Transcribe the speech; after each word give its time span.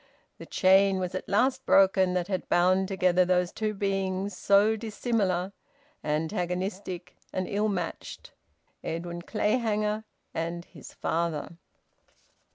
The 0.39 0.47
chain 0.47 0.97
was 0.99 1.13
at 1.13 1.29
last 1.29 1.63
broken 1.63 2.15
that 2.15 2.27
had 2.27 2.49
bound 2.49 2.87
together 2.87 3.23
those 3.23 3.51
two 3.51 3.75
beings 3.75 4.35
so 4.35 4.75
dissimilar, 4.75 5.53
antagonistic, 6.03 7.15
and 7.31 7.47
ill 7.47 7.67
matched 7.69 8.31
Edwin 8.83 9.21
Clayhanger 9.21 10.03
and 10.33 10.65
his 10.65 10.91
father. 10.91 11.57